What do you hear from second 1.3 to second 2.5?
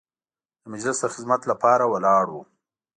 لپاره ولاړ وو.